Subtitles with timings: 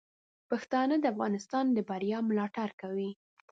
[0.49, 3.09] پښتانه د افغانستان د بریا ملاتړ کوي.